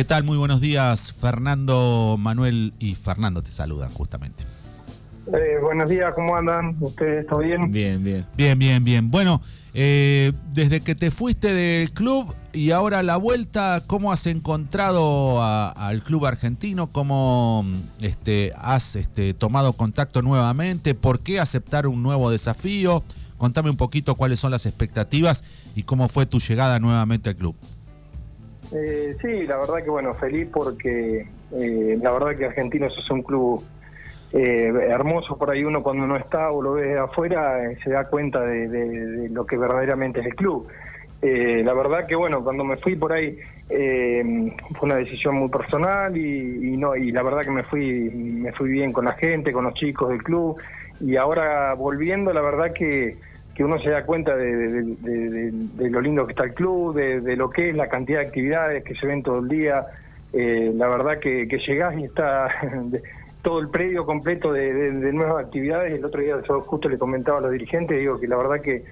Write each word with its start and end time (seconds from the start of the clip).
¿Qué 0.00 0.06
tal? 0.06 0.24
Muy 0.24 0.38
buenos 0.38 0.62
días, 0.62 1.12
Fernando, 1.12 2.16
Manuel 2.18 2.72
y 2.78 2.94
Fernando 2.94 3.42
te 3.42 3.50
saludan 3.50 3.90
justamente. 3.90 4.44
Eh, 5.26 5.58
buenos 5.60 5.90
días, 5.90 6.14
¿cómo 6.14 6.36
andan? 6.36 6.74
¿Ustedes 6.80 7.26
todo 7.26 7.40
bien? 7.40 7.70
Bien, 7.70 8.02
bien. 8.02 8.24
Bien, 8.34 8.58
bien, 8.58 8.82
bien. 8.82 9.10
Bueno, 9.10 9.42
eh, 9.74 10.32
desde 10.54 10.80
que 10.80 10.94
te 10.94 11.10
fuiste 11.10 11.52
del 11.52 11.90
club 11.90 12.34
y 12.54 12.70
ahora 12.70 13.02
la 13.02 13.18
vuelta, 13.18 13.82
¿cómo 13.86 14.10
has 14.10 14.26
encontrado 14.26 15.44
al 15.44 16.02
club 16.02 16.24
argentino? 16.24 16.86
¿Cómo 16.86 17.66
este, 18.00 18.52
has 18.56 18.96
este, 18.96 19.34
tomado 19.34 19.74
contacto 19.74 20.22
nuevamente? 20.22 20.94
¿Por 20.94 21.20
qué 21.20 21.40
aceptar 21.40 21.86
un 21.86 22.02
nuevo 22.02 22.30
desafío? 22.30 23.04
Contame 23.36 23.68
un 23.68 23.76
poquito 23.76 24.14
cuáles 24.14 24.40
son 24.40 24.50
las 24.50 24.64
expectativas 24.64 25.44
y 25.76 25.82
cómo 25.82 26.08
fue 26.08 26.24
tu 26.24 26.40
llegada 26.40 26.78
nuevamente 26.78 27.28
al 27.28 27.36
club. 27.36 27.54
Eh, 28.72 29.16
sí, 29.20 29.42
la 29.42 29.56
verdad 29.56 29.82
que 29.82 29.90
bueno, 29.90 30.14
feliz 30.14 30.48
porque 30.52 31.26
eh, 31.52 31.98
la 32.00 32.12
verdad 32.12 32.36
que 32.36 32.46
Argentinos 32.46 32.96
es 32.96 33.10
un 33.10 33.22
club 33.22 33.64
eh, 34.32 34.72
hermoso 34.88 35.36
por 35.36 35.50
ahí 35.50 35.64
uno 35.64 35.82
cuando 35.82 36.06
no 36.06 36.16
está 36.16 36.52
o 36.52 36.62
lo 36.62 36.74
ve 36.74 36.96
afuera 36.96 37.64
eh, 37.64 37.76
se 37.82 37.90
da 37.90 38.04
cuenta 38.04 38.40
de, 38.42 39.28
lo 39.28 39.44
que 39.44 39.56
verdaderamente 39.56 40.20
es 40.20 40.26
el 40.26 40.34
club. 40.36 40.68
Eh, 41.20 41.62
la 41.64 41.74
verdad 41.74 42.06
que 42.06 42.14
bueno, 42.14 42.42
cuando 42.44 42.64
me 42.64 42.76
fui 42.76 42.94
por 42.94 43.12
ahí 43.12 43.36
fue 43.68 44.88
una 44.88 44.96
decisión 44.96 45.34
muy 45.34 45.48
personal 45.48 46.16
y, 46.16 46.76
no 46.76 46.96
y 46.96 47.12
la 47.12 47.22
verdad 47.22 47.42
que 47.42 47.50
me 47.50 47.62
fui 47.64 48.10
me 48.10 48.52
fui 48.52 48.70
bien 48.70 48.92
con 48.92 49.04
la 49.04 49.12
gente, 49.12 49.52
con 49.52 49.64
los 49.64 49.74
chicos 49.74 50.08
del 50.08 50.22
club 50.22 50.60
y 51.00 51.16
ahora 51.16 51.74
volviendo 51.74 52.32
la 52.32 52.40
verdad 52.40 52.72
que, 52.72 53.16
que 53.60 53.64
uno 53.64 53.78
se 53.78 53.90
da 53.90 54.06
cuenta 54.06 54.34
de, 54.36 55.52
lo 55.90 56.00
lindo 56.00 56.24
que 56.24 56.32
está 56.32 56.44
el 56.44 56.54
club, 56.54 56.94
de, 56.94 57.36
lo 57.36 57.50
que 57.50 57.68
es 57.68 57.76
la 57.76 57.90
cantidad 57.90 58.20
de 58.20 58.26
actividades 58.26 58.82
que 58.82 58.94
se 58.94 59.06
ven 59.06 59.22
todo 59.22 59.40
el 59.40 59.48
día. 59.48 59.84
la 60.32 60.88
verdad 60.88 61.18
que, 61.18 61.46
que 61.46 61.58
llegás 61.58 61.94
y 61.98 62.04
está 62.04 62.48
todo 63.42 63.58
el 63.58 63.68
predio 63.68 64.06
completo 64.06 64.50
de, 64.50 65.12
nuevas 65.12 65.44
actividades. 65.44 65.92
El 65.92 66.02
otro 66.02 66.22
día 66.22 66.36
yo 66.48 66.60
justo 66.62 66.88
le 66.88 66.96
comentaba 66.96 67.36
a 67.36 67.40
los 67.42 67.52
dirigentes, 67.52 67.98
digo 67.98 68.18
que 68.18 68.28
la 68.28 68.38
verdad 68.38 68.62
que, 68.62 68.82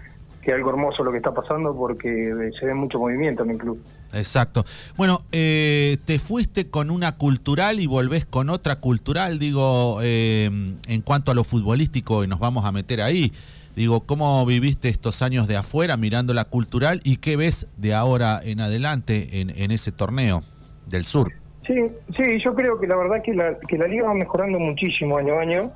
que 0.43 0.53
algo 0.53 0.69
hermoso 0.69 1.03
lo 1.03 1.13
que 1.13 1.17
está 1.17 1.33
pasando 1.33 1.75
porque 1.75 2.51
se 2.61 2.67
ve 2.67 2.75
mucho 2.75 2.99
movimiento 2.99 3.45
en 3.45 3.51
el 3.53 3.57
club. 3.57 3.83
Exacto. 4.13 4.67
Bueno, 4.99 5.23
eh, 5.33 5.97
te 6.05 6.19
fuiste 6.19 6.69
con 6.69 6.91
una 6.91 7.17
cultural 7.17 7.81
y 7.81 7.87
volvés 7.87 8.27
con 8.27 8.51
otra 8.51 8.77
cultural, 8.81 9.39
digo, 9.39 10.01
eh, 10.03 10.51
en 10.89 11.01
cuanto 11.01 11.31
a 11.31 11.35
lo 11.35 11.43
futbolístico, 11.43 12.23
y 12.23 12.27
nos 12.27 12.39
vamos 12.39 12.67
a 12.67 12.73
meter 12.73 13.01
ahí. 13.01 13.33
Digo, 13.77 14.01
¿cómo 14.01 14.45
viviste 14.45 14.89
estos 14.89 15.23
años 15.23 15.47
de 15.47 15.57
afuera 15.57 15.97
mirando 15.97 16.35
la 16.35 16.45
cultural 16.45 17.01
y 17.05 17.19
qué 17.19 17.37
ves 17.37 17.69
de 17.77 17.95
ahora 17.95 18.41
en 18.43 18.61
adelante 18.61 19.41
en, 19.41 19.51
en 19.51 19.71
ese 19.71 19.93
torneo 19.93 20.43
del 20.87 21.05
sur? 21.05 21.33
Sí, 21.69 21.75
sí, 22.17 22.39
yo 22.43 22.55
creo 22.55 22.81
que 22.81 22.87
la 22.87 22.97
verdad 22.97 23.23
que 23.23 23.35
la, 23.35 23.59
que 23.59 23.77
la 23.77 23.87
liga 23.87 24.07
va 24.07 24.15
mejorando 24.15 24.59
muchísimo 24.59 25.19
año 25.19 25.35
a 25.35 25.43
año, 25.43 25.71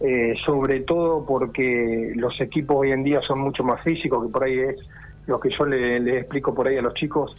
eh, 0.00 0.34
sobre 0.44 0.80
todo 0.80 1.26
porque 1.26 2.12
los 2.14 2.40
equipos 2.40 2.76
hoy 2.76 2.92
en 2.92 3.02
día 3.02 3.20
son 3.22 3.40
mucho 3.40 3.64
más 3.64 3.82
físicos, 3.82 4.24
que 4.24 4.32
por 4.32 4.44
ahí 4.44 4.60
es 4.60 4.76
lo 5.26 5.40
que 5.40 5.50
yo 5.50 5.66
le, 5.66 6.18
explico 6.18 6.54
por 6.54 6.68
ahí 6.68 6.76
a 6.76 6.82
los 6.82 6.94
chicos 6.94 7.34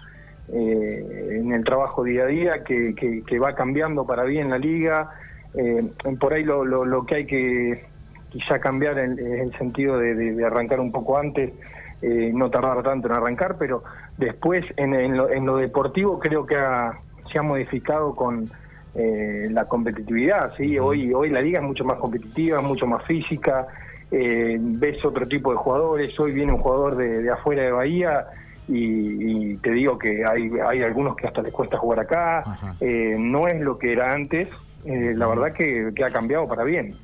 eh, 0.49 1.39
en 1.39 1.53
el 1.53 1.63
trabajo 1.63 2.03
día 2.03 2.23
a 2.23 2.27
día, 2.27 2.63
que, 2.65 2.93
que, 2.93 3.39
va 3.39 3.55
cambiando 3.55 4.05
para 4.05 4.23
bien 4.23 4.49
la 4.49 4.57
liga. 4.57 5.11
Eh, 5.55 5.83
por 6.19 6.33
ahí 6.33 6.43
lo, 6.43 6.65
lo, 6.65 7.05
que 7.05 7.15
hay 7.15 7.25
que 7.25 7.85
quizá 8.33 8.59
cambiar 8.59 8.99
es 8.99 9.17
el 9.17 9.57
sentido 9.57 9.97
de, 9.97 10.43
arrancar 10.45 10.81
un 10.81 10.91
poco 10.91 11.17
antes, 11.17 11.53
no 12.01 12.49
tardar 12.49 12.83
tanto 12.83 13.07
en 13.07 13.13
arrancar, 13.13 13.55
pero 13.57 13.83
después 14.17 14.65
en, 14.75 14.93
en, 14.93 15.15
lo, 15.15 15.29
en 15.29 15.45
lo 15.45 15.55
deportivo 15.55 16.19
creo 16.19 16.45
que 16.45 16.57
ha 16.57 16.99
se 17.33 17.39
ha 17.39 17.41
modificado 17.41 18.15
con 18.15 18.49
eh, 18.95 19.47
la 19.51 19.65
competitividad. 19.65 20.53
¿sí? 20.55 20.77
hoy, 20.77 21.13
hoy 21.13 21.29
la 21.29 21.41
liga 21.41 21.59
es 21.59 21.65
mucho 21.65 21.83
más 21.83 21.97
competitiva, 21.97 22.61
mucho 22.61 22.85
más 22.85 23.03
física, 23.05 23.67
eh, 24.11 24.57
ves 24.59 25.03
otro 25.03 25.25
tipo 25.25 25.51
de 25.51 25.57
jugadores, 25.57 26.17
hoy 26.19 26.31
viene 26.31 26.53
un 26.53 26.59
jugador 26.59 26.95
de, 26.95 27.29
afuera 27.29 27.63
de 27.63 27.72
Bahía 27.72 28.27
y, 28.67 29.57
te 29.57 29.72
digo 29.72 29.97
que 29.97 30.23
hay, 30.25 30.51
hay 30.66 30.83
algunos 30.83 31.16
que 31.16 31.27
hasta 31.27 31.41
les 31.41 31.51
cuesta 31.51 31.77
jugar 31.77 32.01
acá, 32.01 32.43
eh, 32.79 33.16
no 33.17 33.47
es 33.47 33.59
lo 33.59 33.77
que 33.77 33.91
era 33.91 34.13
antes, 34.13 34.49
la 34.85 35.27
verdad 35.27 35.53
que, 35.53 35.91
ha 36.03 36.09
cambiado 36.09 36.47
para 36.47 36.63
bien 36.63 36.95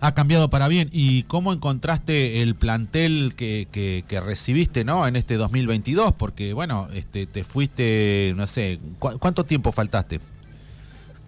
ha 0.00 0.14
cambiado 0.14 0.50
para 0.50 0.68
bien. 0.68 0.88
¿Y 0.92 1.24
cómo 1.24 1.52
encontraste 1.52 2.42
el 2.42 2.54
plantel 2.54 3.34
que, 3.36 3.66
que, 3.70 4.20
recibiste 4.20 4.84
¿no? 4.84 5.06
en 5.06 5.16
este 5.16 5.36
2022? 5.36 6.12
Porque, 6.12 6.52
bueno, 6.52 6.88
este, 6.92 7.26
te 7.26 7.44
fuiste, 7.44 8.32
no 8.36 8.46
sé, 8.46 8.78
¿cuánto 8.98 9.44
tiempo 9.44 9.72
faltaste? 9.72 10.20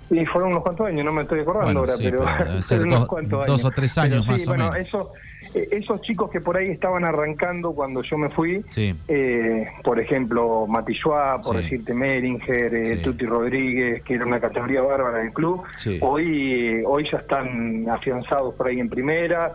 Sí, 0.08 0.24
fueron 0.26 0.52
unos 0.52 0.62
cuantos 0.62 0.86
años, 0.86 1.04
no 1.04 1.12
me 1.12 1.22
estoy 1.22 1.40
acordando 1.40 1.80
ahora, 1.80 1.94
pero, 1.98 2.24
dos, 3.46 3.64
o 3.64 3.70
tres 3.70 3.98
años 3.98 4.26
más 4.26 4.46
o 4.48 4.52
menos. 4.52 4.76
Eso, 4.76 5.12
eh, 5.54 5.68
esos 5.72 6.00
chicos 6.02 6.30
que 6.30 6.40
por 6.40 6.56
ahí 6.56 6.68
estaban 6.68 7.04
arrancando 7.04 7.72
cuando 7.72 8.02
yo 8.02 8.18
me 8.18 8.28
fui, 8.28 8.64
eh, 8.76 9.66
por 9.82 9.98
ejemplo, 9.98 10.66
Matilloa, 10.66 11.40
por 11.40 11.56
decirte 11.56 11.94
Meringer, 11.94 12.74
eh, 12.74 12.96
Tuti 12.98 13.24
Rodríguez, 13.24 14.02
que 14.02 14.14
era 14.14 14.26
una 14.26 14.40
categoría 14.40 14.82
bárbara 14.82 15.18
del 15.18 15.32
club, 15.32 15.62
hoy, 16.00 16.82
hoy 16.86 17.08
ya 17.10 17.18
están 17.18 17.88
afianzados 17.88 18.54
por 18.54 18.68
ahí 18.68 18.80
en 18.80 18.88
primera, 18.88 19.52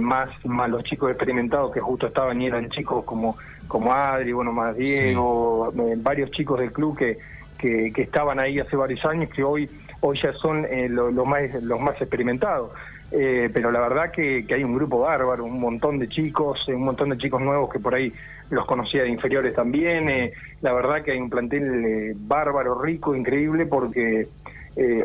más, 0.00 0.30
más 0.44 0.70
los 0.70 0.82
chicos 0.84 1.10
experimentados 1.10 1.72
que 1.72 1.80
justo 1.80 2.06
estaban 2.06 2.40
y 2.40 2.46
eran 2.46 2.70
chicos 2.70 3.04
como, 3.04 3.36
como 3.66 3.92
Adri, 3.92 4.32
bueno, 4.32 4.52
más 4.52 4.76
Diego, 4.76 5.72
varios 5.98 6.30
chicos 6.30 6.60
del 6.60 6.72
club 6.72 6.96
que, 6.96 7.18
que, 7.58 7.92
estaban 8.02 8.38
ahí 8.38 8.60
hace 8.60 8.76
varios 8.76 9.04
años, 9.04 9.28
que 9.34 9.42
hoy, 9.42 9.68
hoy 10.00 10.18
ya 10.22 10.32
son 10.34 10.66
los, 10.90 11.26
más, 11.26 11.62
los 11.62 11.80
más 11.80 12.00
experimentados. 12.00 12.70
Eh, 13.10 13.48
pero 13.52 13.70
la 13.70 13.80
verdad 13.80 14.10
que, 14.10 14.44
hay 14.50 14.64
un 14.64 14.74
grupo 14.74 15.00
bárbaro, 15.00 15.44
un 15.44 15.60
montón 15.60 15.98
de 15.98 16.08
chicos, 16.08 16.66
un 16.68 16.84
montón 16.84 17.10
de 17.10 17.16
chicos 17.16 17.40
nuevos 17.40 17.70
que 17.72 17.78
por 17.78 17.94
ahí 17.94 18.12
los 18.50 18.66
conocía 18.66 19.02
de 19.02 19.08
inferiores 19.08 19.54
también. 19.54 20.08
Eh, 20.10 20.32
la 20.60 20.72
verdad 20.72 21.02
que 21.02 21.12
hay 21.12 21.18
un 21.18 21.30
plantel 21.30 21.84
eh, 21.84 22.12
bárbaro, 22.16 22.80
rico, 22.80 23.14
increíble, 23.14 23.66
porque 23.66 24.28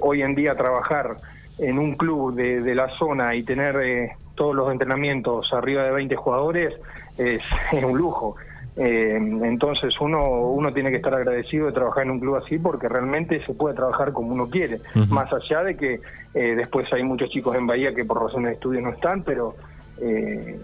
hoy 0.01 0.21
en 0.21 0.35
día 0.35 0.55
trabajar 0.55 1.17
en 1.57 1.79
un 1.79 1.95
club 1.95 2.35
de, 2.35 2.75
la 2.75 2.89
zona 2.89 3.33
y 3.33 3.41
tener 3.41 4.11
todos 4.35 4.55
los 4.55 4.71
entrenamientos 4.71 5.51
arriba 5.51 5.83
de 5.83 5.91
20 5.91 6.15
jugadores 6.15 6.75
es 7.17 7.41
un 7.71 7.97
lujo. 7.97 8.35
Eh, 8.75 9.15
entonces 9.15 9.93
uno, 10.01 10.49
uno 10.49 10.73
tiene 10.73 10.89
que 10.89 10.97
estar 10.97 11.13
agradecido 11.13 11.67
de 11.67 11.73
trabajar 11.73 12.05
en 12.05 12.11
un 12.11 12.19
club 12.19 12.37
así 12.37 12.57
porque 12.57 12.89
realmente 12.89 13.45
se 13.45 13.53
puede 13.53 13.75
trabajar 13.75 14.13
como 14.13 14.33
uno 14.33 14.49
quiere, 14.49 14.79
más 15.09 15.31
allá 15.31 15.63
de 15.63 15.77
que 15.77 16.01
eh, 16.33 16.55
después 16.55 16.91
hay 16.91 17.03
muchos 17.03 17.29
chicos 17.29 17.55
en 17.55 17.67
Bahía 17.67 17.93
que 17.93 18.03
por 18.03 18.21
razones 18.21 18.47
de 18.47 18.53
estudio 18.53 18.81
no 18.81 18.89
están, 18.89 19.21
pero 19.21 19.55
eh, 20.01 20.59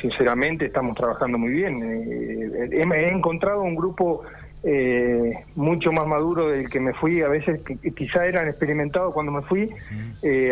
sinceramente 0.00 0.66
estamos 0.66 0.96
trabajando 0.96 1.36
muy 1.36 1.50
bien. 1.50 1.82
He, 2.72 3.08
encontrado 3.10 3.60
un 3.62 3.74
grupo 3.74 4.22
mucho 5.56 5.92
más 5.92 6.06
maduro 6.06 6.48
del 6.48 6.70
que 6.70 6.80
me 6.80 6.94
fui, 6.94 7.20
a 7.20 7.28
veces 7.28 7.60
quizá 7.94 8.24
eran 8.26 8.48
experimentados 8.48 9.12
cuando 9.12 9.32
me 9.32 9.42
fui, 9.42 9.68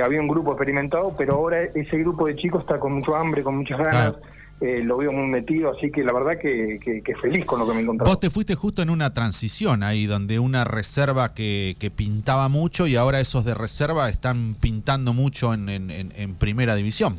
había 0.02 0.20
un 0.20 0.28
grupo 0.28 0.50
experimentado, 0.50 1.14
pero 1.16 1.34
ahora 1.36 1.62
ese 1.62 1.96
grupo 1.98 2.26
de 2.26 2.36
chicos 2.36 2.62
está 2.62 2.78
con 2.78 2.92
mucho 2.92 3.16
hambre, 3.16 3.42
con 3.42 3.56
muchas 3.56 3.78
ganas. 3.78 4.16
Eh, 4.60 4.82
lo 4.84 4.98
veo 4.98 5.10
muy 5.10 5.26
metido, 5.26 5.70
así 5.70 5.90
que 5.90 6.04
la 6.04 6.12
verdad 6.12 6.38
que, 6.38 6.78
feliz 7.18 7.46
con 7.46 7.60
lo 7.60 7.66
que 7.66 7.72
me 7.72 7.80
encontré. 7.80 8.06
Vos 8.06 8.20
te 8.20 8.28
fuiste 8.28 8.54
justo 8.54 8.82
en 8.82 8.90
una 8.90 9.10
transición 9.14 9.82
ahí, 9.82 10.04
donde 10.04 10.38
una 10.38 10.64
reserva 10.64 11.32
que, 11.32 11.74
pintaba 11.96 12.48
mucho 12.48 12.86
y 12.86 12.96
ahora 12.96 13.20
esos 13.20 13.46
de 13.46 13.54
reserva 13.54 14.10
están 14.10 14.54
pintando 14.60 15.14
mucho 15.14 15.54
en, 15.54 15.68
en, 15.70 16.34
primera 16.34 16.74
división. 16.74 17.16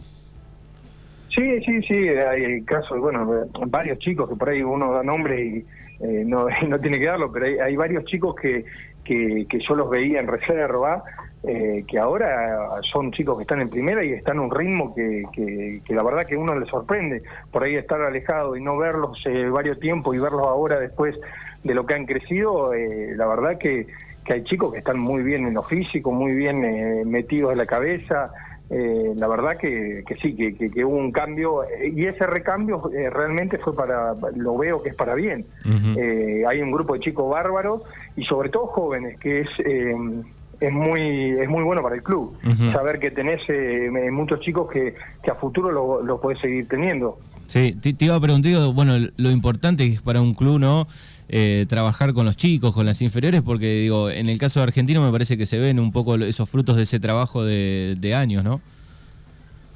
Sí, 1.29 1.62
sí, 1.66 1.81
sí, 1.81 1.96
hay 1.96 2.62
casos, 2.63 3.00
bueno, 3.00 3.28
varios 3.68 3.97
chicos 4.00 4.29
que 4.29 4.35
por 4.35 4.50
ahí 4.50 4.62
uno 4.62 4.91
da 4.91 5.02
nombre 5.02 5.44
y 5.44 5.66
eh, 6.00 6.23
no, 6.25 6.46
no 6.68 6.79
tiene 6.79 7.00
que 7.00 7.08
darlo, 7.08 7.31
pero 7.31 7.47
hay, 7.47 7.58
hay 7.58 7.75
varios 7.75 8.06
chicos 8.06 8.35
que, 8.40 8.66
que, 9.03 9.47
que 9.50 9.59
yo 9.68 9.73
los 9.73 9.90
veía 9.90 10.20
en 10.20 10.28
reserva 10.28 11.03
eh, 11.43 11.84
que 11.88 11.97
ahora 11.97 12.70
son 12.91 13.11
chicos 13.11 13.38
que 13.38 13.43
están 13.43 13.61
en 13.61 13.70
primera 13.70 14.03
y 14.03 14.11
están 14.11 14.38
a 14.38 14.41
un 14.41 14.52
ritmo 14.52 14.93
que, 14.93 15.23
que, 15.34 15.96
la 15.96 16.03
verdad 16.03 16.26
que 16.28 16.38
uno 16.38 16.58
le 16.58 16.67
sorprende. 16.67 17.23
Por 17.52 17.64
ahí 17.64 17.76
estar 17.76 17.99
alejado 18.02 18.55
y 18.55 18.61
no 18.61 18.78
verlos 18.78 19.17
eh, 19.26 19.49
varios 19.49 19.79
tiempos 19.79 20.16
y 20.16 20.20
verlos 20.20 20.43
ahora 20.43 20.79
después 20.79 21.16
de 21.64 21.73
lo 21.73 21.85
que 21.85 21.96
han 21.96 22.05
crecido, 22.05 22.73
eh, 22.73 23.14
la 23.16 23.26
verdad 23.26 23.58
que, 23.58 23.88
que, 24.23 24.34
hay 24.34 24.43
chicos 24.43 24.72
que 24.72 24.79
están 24.79 24.99
muy 24.99 25.23
bien 25.23 25.47
en 25.47 25.55
lo 25.55 25.64
físico, 25.64 26.11
muy 26.11 26.34
bien 26.34 26.64
eh, 26.64 27.03
metidos 27.05 27.52
en 27.52 27.58
la 27.58 27.66
cabeza. 27.66 28.32
la 28.70 29.28
verdad 29.28 29.58
que, 29.58 30.03
que 30.08 30.16
sí, 30.16 30.35
que, 30.35 30.55
que, 30.55 30.85
hubo 30.85 30.96
un 30.96 31.11
cambio 31.11 31.66
y 31.84 32.05
ese 32.05 32.26
recambio 32.26 32.90
realmente 33.11 33.58
fue 33.58 33.76
para, 33.76 34.16
lo 34.35 34.58
veo 34.58 34.82
que 34.82 34.90
es 34.90 34.96
para 34.96 35.14
bien. 35.14 35.46
hay 36.47 36.61
un 36.61 36.72
grupo 36.72 36.94
de 36.94 37.02
chicos 37.02 37.29
bárbaros 37.29 37.84
y 38.16 38.23
sobre 38.23 38.49
todo 38.49 38.67
jóvenes, 38.67 39.20
que 39.20 39.41
es 39.41 39.49
es 40.61 40.72
muy 40.72 41.31
es 41.31 41.49
muy 41.49 41.63
bueno 41.63 41.81
para 41.81 41.96
el 41.96 42.03
club. 42.03 42.37
Saber 42.72 42.99
que 42.99 43.11
tenés 43.11 43.41
eh, 43.49 43.90
muchos 44.11 44.40
chicos 44.40 44.72
que, 44.72 44.96
que 45.22 45.31
a 45.31 45.35
futuro 45.35 45.72
lo, 45.72 46.02
lo 46.02 46.22
podés 46.22 46.40
seguir 46.40 46.67
teniendo. 46.67 47.17
Sí, 47.47 47.73
te, 47.73 47.93
iba 48.05 48.16
a 48.16 48.19
preguntar, 48.22 48.53
bueno, 48.73 48.93
lo 49.17 49.29
importante 49.29 49.85
es 49.85 50.02
para 50.02 50.22
un 50.22 50.34
club, 50.34 50.58
¿no? 50.58 50.87
eh, 51.34 51.66
trabajar 51.67 52.13
con 52.13 52.25
los 52.25 52.35
chicos, 52.35 52.73
con 52.73 52.85
las 52.85 53.02
inferiores, 53.02 53.41
porque 53.41 53.73
digo, 53.75 54.09
en 54.09 54.28
el 54.28 54.37
caso 54.37 54.59
de 54.59 54.66
Argentino 54.66 55.03
me 55.03 55.11
parece 55.13 55.37
que 55.37 55.46
se 55.46 55.58
ven 55.58 55.79
un 55.79 55.93
poco 55.93 56.16
esos 56.16 56.49
frutos 56.49 56.75
de 56.75 56.84
ese 56.84 56.99
trabajo 56.99 57.46
de, 57.46 58.13
años, 58.13 58.43
¿no? 58.43 58.59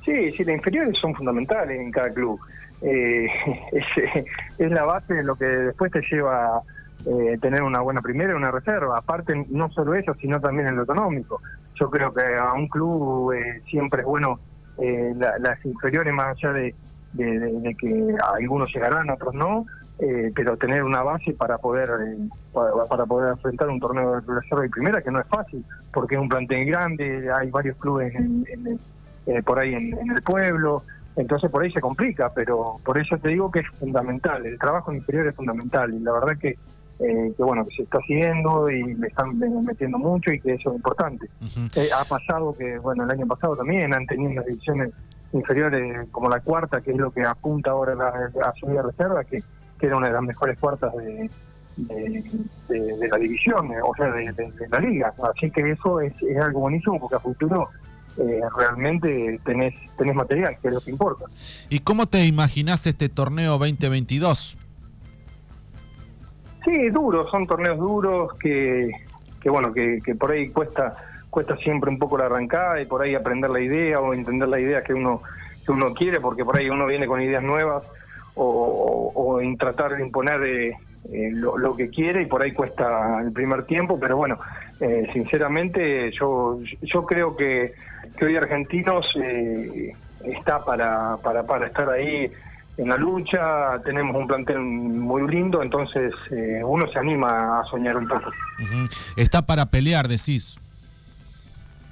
Sí, 0.04 0.32
sí, 0.32 0.44
las 0.44 0.58
inferiores 0.58 0.98
son 1.00 1.16
fundamentales 1.16 1.80
en 1.80 1.92
cada 1.92 2.14
club. 2.14 2.40
Eh, 2.82 3.28
es, 4.60 4.72
la 4.72 4.84
base 4.84 5.14
de 5.14 5.24
lo 5.24 5.36
que 5.36 5.46
después 5.46 5.92
te 5.94 6.02
lleva 6.12 6.62
eh, 7.06 7.38
tener 7.42 7.64
una 7.64 7.82
buena 7.82 8.02
primera 8.02 8.34
y 8.34 8.36
una 8.36 8.52
reserva. 8.52 8.98
Aparte, 8.98 9.46
no 9.50 9.70
solo 9.72 9.96
eso, 9.96 10.14
sino 10.16 10.40
también 10.40 10.68
en 10.68 10.76
lo 10.76 10.84
económico. 10.84 11.42
Yo 11.80 11.90
creo 11.90 12.14
que 12.14 12.36
a 12.36 12.54
un 12.54 12.68
club 12.68 13.34
siempre 13.70 14.02
es 14.02 14.08
bueno 14.08 14.40
las 14.78 15.66
inferiores, 15.66 16.14
más 16.14 16.36
allá 16.38 16.52
de, 16.54 16.76
que 17.16 18.16
algunos 18.36 18.74
llegarán, 18.74 19.10
otros 19.10 19.34
no, 19.34 19.66
eh, 19.98 20.30
pero 20.36 20.58
tener 20.58 20.84
una 20.84 21.04
base 21.04 21.32
para 21.32 21.58
poder 21.58 21.90
eh, 22.06 22.28
para, 22.52 23.06
poder 23.06 23.32
enfrentar 23.32 23.70
un 23.70 23.80
torneo 23.80 24.20
de 24.20 24.42
reserva 24.42 24.66
y 24.66 24.70
primera 24.70 25.02
que 25.02 25.10
no 25.10 25.22
es 25.22 25.28
fácil 25.28 25.64
porque 25.94 26.16
es 26.16 26.22
un 26.22 26.28
plantel 26.28 26.66
grande 26.66 27.32
hay 27.34 27.50
varios 27.50 27.78
clubes 27.78 28.14
eh, 28.14 29.42
por 29.44 29.58
ahí 29.58 29.74
en, 29.74 30.12
el 30.12 30.22
pueblo 30.22 30.84
entonces 31.16 31.50
por 31.50 31.64
ahí 31.64 31.72
se 31.72 31.80
complica 31.80 32.30
pero 32.36 32.76
por 32.84 32.98
eso 32.98 33.18
te 33.20 33.30
digo 33.30 33.50
que 33.50 33.62
es 33.62 33.70
fundamental 33.80 34.46
el 34.46 34.60
trabajo 34.60 34.92
inferior 34.92 35.28
es 35.28 35.36
fundamental 35.36 35.94
y 35.94 36.00
la 36.00 36.12
verdad 36.12 36.38
que 36.42 36.58
que 36.98 37.34
bueno 37.44 37.66
que 37.66 37.76
se 37.76 37.84
está 37.84 38.00
siguiendo 38.08 38.70
y 38.70 38.94
le 38.96 39.08
están 39.08 39.38
metiendo 39.38 39.98
mucho 39.98 40.32
y 40.32 40.40
que 40.40 40.54
eso 40.54 40.70
es 40.70 40.78
importante 40.78 41.28
ha 42.00 42.06
pasado 42.06 42.54
que 42.54 42.78
bueno 42.80 43.04
el 43.04 43.12
año 43.12 43.28
pasado 43.28 43.56
también 43.56 43.94
han 43.94 44.06
tenido 44.06 44.34
las 44.34 44.46
divisiones 44.46 44.92
inferiores 45.34 46.08
como 46.12 46.30
la 46.30 46.40
cuarta 46.40 46.80
que 46.80 46.92
es 46.92 46.98
lo 46.98 47.12
que 47.12 47.24
apunta 47.24 47.72
ahora 47.72 47.96
la, 47.96 48.08
a 48.08 48.54
subir 48.54 48.80
a 48.80 48.84
reserva 48.84 49.24
que 49.26 49.44
que 49.80 49.88
era 49.88 49.98
una 49.98 50.08
de 50.08 50.14
las 50.14 50.24
mejores 50.24 50.58
cuartas 50.58 50.94
de, 50.96 51.30
de, 51.78 53.08
la 53.10 53.18
división, 53.18 53.70
o 53.84 53.96
sea, 53.96 54.08
de, 54.12 54.52
la 54.70 54.80
liga. 54.80 55.14
Así 55.34 55.52
que 55.52 55.72
eso 55.72 56.00
es, 56.02 56.14
algo 56.42 56.62
buenísimo 56.62 57.00
porque 57.00 57.16
a 57.16 57.20
futuro 57.20 57.70
eh, 58.18 58.40
realmente 58.58 59.40
tenés, 59.44 59.74
tenés 59.98 60.16
material, 60.16 60.58
que 60.62 60.70
es 60.70 60.74
lo 60.74 60.82
que 60.82 60.92
importa. 60.92 61.26
¿Y 61.70 61.80
cómo 61.80 62.06
te 62.06 62.26
imaginás 62.26 62.88
este 62.88 63.10
torneo 63.10 63.58
2022? 63.58 64.58
Sí, 66.66 66.90
duro, 66.90 67.30
son 67.30 67.48
torneos 67.48 67.78
duros 67.78 68.34
que, 68.40 68.90
que 69.40 69.50
bueno, 69.50 69.72
que, 69.72 70.02
que 70.04 70.16
por 70.16 70.32
ahí 70.32 70.50
cuesta 70.50 70.96
cuesta 71.30 71.58
siempre 71.58 71.90
un 71.90 72.00
poco 72.00 72.18
la 72.18 72.28
arrancada 72.28 72.82
y 72.82 72.86
por 72.86 73.02
ahí 73.02 73.14
aprender 73.14 73.52
la 73.52 73.60
idea 73.60 74.00
o 74.00 74.14
entender 74.14 74.48
la 74.48 74.58
idea 74.58 74.82
que 74.84 74.94
uno 74.94 75.22
que 75.66 75.72
uno 75.74 75.94
quiere, 75.94 76.22
porque 76.22 76.46
por 76.46 76.58
ahí 76.58 76.70
uno 76.70 76.86
viene 76.86 77.08
con 77.08 77.22
ideas 77.22 77.44
nuevas 77.44 77.84
o, 78.36 79.40
en 79.42 79.58
tratar 79.58 79.96
de 79.96 80.04
imponer 80.04 80.44
eh, 80.44 80.78
eh, 81.12 81.32
lo, 81.34 81.76
que 81.76 81.90
quiere 81.90 82.22
y 82.22 82.26
por 82.26 82.42
ahí 82.42 82.54
cuesta 82.54 83.22
el 83.22 83.32
primer 83.32 83.66
tiempo, 83.66 84.00
pero 84.00 84.18
bueno, 84.18 84.38
eh, 84.80 85.08
sinceramente 85.14 86.12
yo 86.12 86.60
yo 86.82 87.06
creo 87.06 87.36
que, 87.36 87.74
que 88.18 88.26
hoy 88.26 88.36
Argentinos 88.38 89.06
está 90.24 90.64
para, 90.64 91.18
para, 91.18 91.44
para 91.44 91.68
estar 91.68 91.90
ahí 91.90 92.32
en 92.78 92.90
la 92.90 92.98
lucha, 92.98 93.80
tenemos 93.84 94.16
un 94.16 94.28
plantel 94.28 94.60
muy 94.60 95.30
lindo, 95.30 95.64
entonces 95.64 96.14
uno 96.64 96.88
se 96.88 97.00
anima 97.00 97.60
a 97.60 97.64
soñar 97.66 97.96
un 97.98 98.08
poco. 98.08 98.32
Está 99.16 99.46
para 99.46 99.66
pelear, 99.68 100.08
decís. 100.08 100.60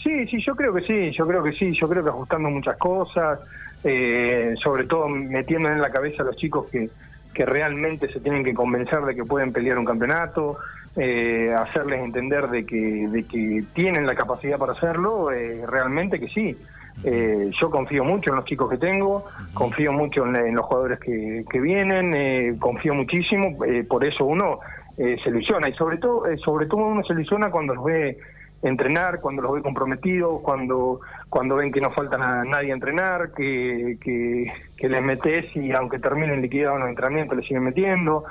Sí, 0.03 0.27
sí, 0.27 0.43
yo 0.45 0.53
creo 0.55 0.73
que 0.73 0.81
sí, 0.81 1.11
yo 1.17 1.25
creo 1.25 1.41
que 1.41 1.53
sí, 1.53 1.71
yo 1.79 1.87
creo 1.87 2.03
que 2.03 2.09
ajustando 2.09 2.49
muchas 2.49 2.75
cosas, 2.77 3.39
eh, 3.85 4.53
sobre 4.61 4.83
todo 4.83 5.07
metiendo 5.07 5.69
en 5.69 5.79
la 5.79 5.89
cabeza 5.91 6.23
a 6.23 6.25
los 6.25 6.35
chicos 6.35 6.69
que, 6.69 6.89
que 7.33 7.45
realmente 7.45 8.11
se 8.11 8.19
tienen 8.19 8.43
que 8.43 8.53
convencer 8.53 9.01
de 9.01 9.15
que 9.15 9.23
pueden 9.23 9.53
pelear 9.53 9.79
un 9.79 9.85
campeonato, 9.85 10.57
eh, 10.97 11.53
hacerles 11.57 12.01
entender 12.01 12.49
de 12.49 12.65
que, 12.65 13.07
de 13.07 13.23
que 13.23 13.63
tienen 13.73 14.05
la 14.05 14.13
capacidad 14.13 14.57
para 14.57 14.73
hacerlo, 14.73 15.31
eh, 15.31 15.63
realmente 15.65 16.19
que 16.19 16.27
sí. 16.27 16.57
Eh, 17.03 17.51
yo 17.59 17.69
confío 17.69 18.03
mucho 18.03 18.29
en 18.29 18.37
los 18.37 18.45
chicos 18.45 18.69
que 18.69 18.77
tengo, 18.77 19.25
confío 19.53 19.91
mucho 19.91 20.25
en, 20.25 20.55
los 20.55 20.65
jugadores 20.65 20.99
que, 20.99 21.43
que 21.49 21.59
vienen, 21.59 22.57
confío 22.57 22.93
muchísimo, 22.93 23.57
por 23.89 24.05
eso 24.05 24.25
uno 24.25 24.59
se 24.95 25.29
ilusiona 25.29 25.67
y 25.69 25.73
sobre 25.73 25.97
todo, 25.97 26.23
sobre 26.37 26.67
todo 26.67 26.81
uno 26.81 27.03
se 27.03 27.13
ilusiona 27.13 27.49
cuando 27.49 27.73
los 27.73 27.83
ve 27.83 28.17
entrenar, 28.63 29.19
cuando 29.19 29.41
los 29.41 29.53
ve 29.53 29.61
comprometidos, 29.61 30.41
cuando, 30.41 31.01
cuando 31.29 31.55
ven 31.57 31.71
que 31.71 31.81
no 31.81 31.91
falta 31.91 32.15
a 32.15 32.43
nadie 32.43 32.71
a 32.71 32.75
entrenar, 32.75 33.31
que, 33.33 33.97
que, 34.01 34.89
les 34.89 35.03
metes 35.03 35.55
y 35.55 35.71
aunque 35.71 35.99
terminen 35.99 36.41
liquidados 36.41 36.79
los 36.79 36.89
entrenamientos, 36.89 37.37
les 37.37 37.47
siguen 37.47 37.63
metiendo. 37.63 38.23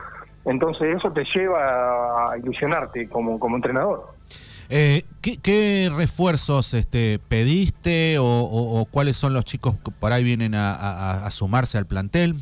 Entonces 0.45 0.97
eso 0.97 1.13
te 1.13 1.25
lleva 1.35 2.33
a 2.33 2.39
ilusionarte 2.39 3.09
como, 3.09 3.39
como 3.39 3.57
entrenador. 3.57 4.12
Eh, 4.69 5.03
¿qué, 5.21 5.91
refuerzos 5.95 6.75
este, 6.75 7.19
pediste 7.29 8.17
o, 8.19 8.87
cuáles 8.91 9.17
son 9.17 9.35
los 9.35 9.45
chicos 9.45 9.75
que 9.85 9.91
por 9.91 10.13
ahí 10.13 10.25
vienen 10.25 10.55
a, 10.55 11.29
sumarse 11.31 11.79
al 11.79 11.87
plantel? 11.87 12.35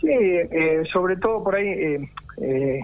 Sí, 0.00 0.08
eh, 0.10 0.84
sobre 0.92 1.16
todo 1.16 1.42
por 1.42 1.56
ahí 1.56 1.66
eh, 1.66 2.10
eh 2.40 2.80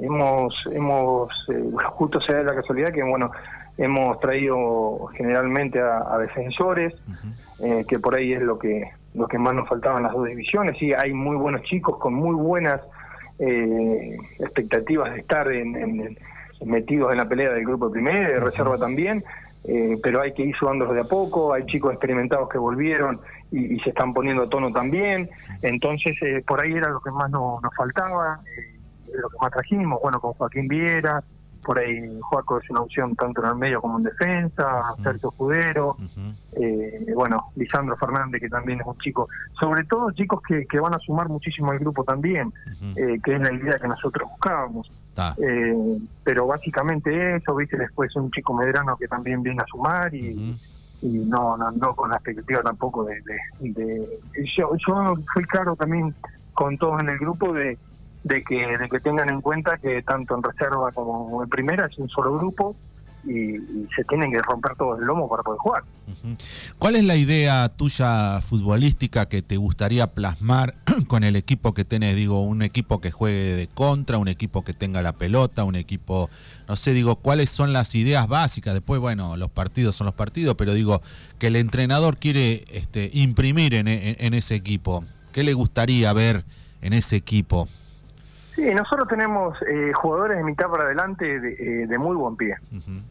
hemos, 0.00 0.54
hemos 0.72 1.30
eh, 1.52 1.62
justo 1.92 2.20
se 2.20 2.32
da 2.32 2.42
la 2.42 2.54
casualidad 2.54 2.92
que, 2.92 3.02
bueno, 3.02 3.30
hemos 3.76 4.18
traído 4.20 5.06
generalmente 5.16 5.80
a, 5.80 6.16
defensores, 6.18 6.94
eh, 7.60 7.84
que 7.88 7.98
por 7.98 8.14
ahí 8.14 8.32
es 8.32 8.42
lo 8.42 8.58
que, 8.58 8.90
lo 9.14 9.26
que 9.26 9.38
más 9.38 9.54
nos 9.54 9.68
faltaba 9.68 9.98
en 9.98 10.04
las 10.04 10.12
dos 10.12 10.26
divisiones. 10.26 10.76
Sí, 10.78 10.92
hay 10.92 11.12
muy 11.12 11.36
buenos 11.36 11.62
chicos 11.62 11.98
con 11.98 12.14
muy 12.14 12.34
buenas 12.34 12.80
expectativas 14.38 15.12
de 15.12 15.20
estar 15.20 15.50
en, 15.50 16.16
metidos 16.64 17.12
en 17.12 17.18
la 17.18 17.28
pelea 17.28 17.52
del 17.52 17.64
grupo 17.64 17.88
de 17.88 17.92
primera, 17.92 18.28
de 18.28 18.40
reserva 18.40 18.78
también. 18.78 19.24
pero 20.02 20.20
hay 20.20 20.34
que 20.34 20.42
ir 20.42 20.54
subándolos 20.56 20.94
de 20.94 21.00
a 21.00 21.04
poco, 21.04 21.54
hay 21.54 21.64
chicos 21.66 21.92
experimentados 21.92 22.48
que 22.48 22.58
volvieron 22.58 23.20
y, 23.50 23.78
se 23.80 23.90
están 23.90 24.12
poniendo 24.12 24.42
a 24.42 24.48
tono 24.48 24.70
también, 24.72 25.30
entonces 25.62 26.16
por 26.46 26.60
ahí 26.60 26.72
era 26.72 26.88
lo 26.88 27.00
que 27.00 27.10
más 27.10 27.30
nos 27.30 27.60
faltaba, 27.76 28.40
lo 29.14 29.28
que 29.28 29.36
más 29.40 29.50
trajimos, 29.52 30.00
bueno, 30.02 30.20
con 30.20 30.32
Joaquín 30.34 30.68
Viera, 30.68 31.22
por 31.64 31.78
ahí 31.78 32.18
Joaco 32.20 32.58
es 32.58 32.70
una 32.70 32.82
opción 32.82 33.16
tanto 33.16 33.42
en 33.42 33.48
el 33.48 33.56
medio 33.56 33.80
como 33.80 33.98
en 33.98 34.04
defensa, 34.04 34.82
Sergio 35.02 35.30
Judero, 35.32 35.96
eh, 36.52 37.06
bueno, 37.14 37.50
Lisandro 37.56 37.96
Fernández, 37.96 38.40
que 38.40 38.48
también 38.48 38.80
es 38.80 38.86
un 38.86 38.98
chico, 38.98 39.28
sobre 39.58 39.84
todo 39.84 40.10
chicos 40.12 40.40
que, 40.46 40.66
que 40.66 40.78
van 40.78 40.94
a 40.94 40.98
sumar 40.98 41.28
muchísimo 41.28 41.72
al 41.72 41.78
grupo 41.78 42.04
también, 42.04 42.52
eh, 42.96 43.18
que 43.24 43.34
es 43.34 43.40
la 43.40 43.52
idea 43.52 43.78
que 43.78 43.88
nosotros 43.88 44.28
buscábamos. 44.30 44.90
Eh, 45.38 45.98
pero 46.22 46.46
básicamente 46.46 47.36
eso, 47.36 47.54
viste, 47.54 47.76
después 47.76 48.14
un 48.16 48.30
chico 48.30 48.54
medrano 48.54 48.96
que 48.96 49.08
también 49.08 49.42
viene 49.42 49.62
a 49.62 49.66
sumar 49.66 50.14
y... 50.14 50.56
y 51.02 51.06
no, 51.06 51.56
no, 51.56 51.70
no 51.70 51.94
con 51.94 52.10
la 52.10 52.16
expectativa 52.16 52.62
tampoco 52.62 53.04
de, 53.04 53.20
de, 53.60 54.08
yo, 54.56 54.70
yo 54.86 55.14
fui 55.34 55.44
claro 55.44 55.76
también 55.76 56.14
con 56.54 56.78
todos 56.78 56.98
en 57.00 57.10
el 57.10 57.18
grupo 57.18 57.52
de, 57.52 57.76
de 58.22 58.42
que, 58.42 58.78
de 58.78 58.88
que 58.88 59.00
tengan 59.00 59.28
en 59.28 59.42
cuenta 59.42 59.76
que 59.76 60.02
tanto 60.02 60.34
en 60.34 60.42
reserva 60.42 60.90
como 60.92 61.42
en 61.42 61.48
primera 61.50 61.86
es 61.86 61.98
un 61.98 62.08
solo 62.08 62.38
grupo 62.38 62.74
y, 63.26 63.56
se 63.94 64.04
tienen 64.08 64.30
que 64.30 64.40
romper 64.42 64.72
todo 64.76 64.96
el 64.98 65.04
lomo 65.04 65.28
para 65.28 65.42
poder 65.42 65.58
jugar. 65.58 65.84
¿Cuál 66.78 66.96
es 66.96 67.04
la 67.04 67.16
idea 67.16 67.68
tuya 67.68 68.40
futbolística 68.40 69.26
que 69.26 69.42
te 69.42 69.56
gustaría 69.56 70.08
plasmar 70.08 70.74
con 71.06 71.24
el 71.24 71.36
equipo 71.36 71.74
que 71.74 71.84
tenés? 71.84 72.16
Digo, 72.16 72.42
un 72.42 72.62
equipo 72.62 73.00
que 73.00 73.10
juegue 73.10 73.56
de 73.56 73.66
contra, 73.68 74.18
un 74.18 74.28
equipo 74.28 74.64
que 74.64 74.74
tenga 74.74 75.02
la 75.02 75.12
pelota, 75.12 75.64
un 75.64 75.76
equipo, 75.76 76.30
no 76.68 76.76
sé, 76.76 76.92
digo, 76.92 77.16
¿cuáles 77.16 77.50
son 77.50 77.72
las 77.72 77.94
ideas 77.94 78.26
básicas? 78.28 78.74
Después, 78.74 79.00
bueno, 79.00 79.36
los 79.36 79.50
partidos 79.50 79.96
son 79.96 80.06
los 80.06 80.14
partidos, 80.14 80.56
pero 80.56 80.74
digo, 80.74 81.00
que 81.38 81.48
el 81.48 81.56
entrenador 81.56 82.16
quiere 82.16 82.64
este, 82.70 83.10
imprimir 83.12 83.74
en, 83.74 83.88
en 83.88 84.34
ese 84.34 84.54
equipo. 84.54 85.04
¿Qué 85.32 85.42
le 85.42 85.54
gustaría 85.54 86.12
ver 86.12 86.44
en 86.80 86.92
ese 86.92 87.16
equipo? 87.16 87.68
Sí, 88.54 88.72
nosotros 88.72 89.08
tenemos 89.08 89.60
eh, 89.62 89.92
jugadores 89.92 90.38
de 90.38 90.44
mitad 90.44 90.68
para 90.68 90.84
adelante 90.84 91.40
de, 91.40 91.82
eh, 91.82 91.98
muy 91.98 92.14
buen 92.14 92.36
pie. 92.36 92.56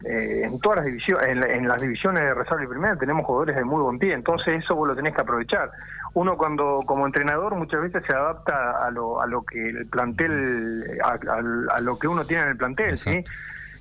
Eh, 0.04 0.42
en 0.44 0.58
todas 0.60 0.76
las 0.76 0.86
divisiones, 0.86 1.28
en, 1.28 1.68
las 1.68 1.82
divisiones 1.82 2.22
de 2.22 2.32
reserva 2.32 2.64
y 2.64 2.66
primera 2.66 2.96
tenemos 2.96 3.26
jugadores 3.26 3.56
de 3.56 3.64
muy 3.64 3.82
buen 3.82 3.98
pie, 3.98 4.14
entonces 4.14 4.64
eso 4.64 4.74
vos 4.74 4.88
lo 4.88 4.96
tenés 4.96 5.14
que 5.14 5.20
aprovechar. 5.20 5.70
Uno 6.14 6.38
cuando 6.38 6.80
como 6.86 7.04
entrenador 7.04 7.54
muchas 7.56 7.82
veces 7.82 8.02
se 8.06 8.14
adapta 8.14 8.86
a 8.86 8.90
lo, 8.90 9.20
a 9.20 9.26
lo 9.26 9.42
que 9.42 9.68
el 9.68 9.86
plantel, 9.86 10.98
a, 11.02 11.80
lo 11.80 11.98
que 11.98 12.08
uno 12.08 12.24
tiene 12.24 12.44
en 12.44 12.48
el 12.50 12.56
plantel, 12.56 12.96
¿sí? 12.96 13.22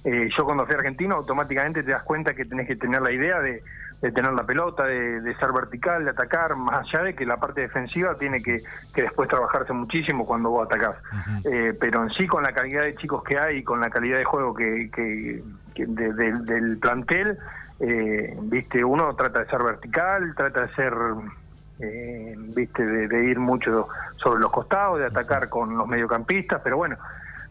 yo 0.03 0.43
cuando 0.43 0.65
fui 0.65 0.75
argentino 0.75 1.15
automáticamente 1.15 1.81
te 1.81 1.91
das 1.91 2.03
cuenta 2.03 2.33
que 2.33 2.43
tenés 2.43 2.67
que 2.67 2.75
tener 2.75 3.01
la 3.01 3.11
idea 3.11 3.39
de 3.39 3.63
de 4.03 4.11
tener 4.11 4.33
la 4.33 4.43
pelota, 4.43 4.83
de, 4.83 5.33
ser 5.39 5.53
vertical, 5.53 6.03
de 6.03 6.11
atacar, 6.11 6.57
más 6.57 6.85
allá 6.85 7.05
de 7.05 7.15
que 7.15 7.25
la 7.25 7.37
parte 7.37 7.61
defensiva 7.61 8.17
tiene 8.17 8.43
que, 8.43 8.61
después 8.93 9.29
trabajarse 9.29 9.71
muchísimo 9.71 10.25
cuando 10.25 10.49
vos 10.49 10.65
atacás. 10.65 10.97
Eh, 11.45 11.73
pero 11.79 12.03
en 12.03 12.09
sí, 12.09 12.27
con 12.27 12.43
la 12.43 12.51
calidad 12.51 12.83
de 12.83 12.95
chicos 12.95 13.23
que 13.23 13.39
hay 13.39 13.59
y 13.59 13.63
con 13.63 13.79
la 13.79 13.89
calidad 13.89 14.17
de 14.17 14.25
juego 14.25 14.53
que, 14.53 15.41
del 15.73 16.77
plantel, 16.79 17.37
eh, 17.79 18.37
viste, 18.41 18.83
uno 18.83 19.15
trata 19.15 19.39
de 19.39 19.45
ser 19.45 19.63
vertical, 19.63 20.33
trata 20.35 20.65
de 20.67 20.75
ser 20.75 20.93
eh, 21.79 22.35
viste, 22.37 22.85
de, 22.85 23.25
ir 23.25 23.39
mucho 23.39 23.87
sobre 24.17 24.41
los 24.41 24.51
costados, 24.51 24.99
de 24.99 25.05
atacar 25.05 25.47
con 25.47 25.77
los 25.77 25.87
mediocampistas, 25.87 26.59
pero 26.61 26.75
bueno, 26.75 26.97